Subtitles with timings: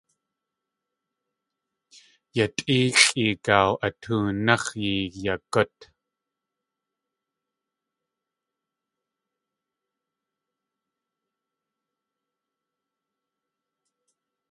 [2.35, 5.77] Yatʼéexʼi gaaw a tóonáx̲ yiyagút.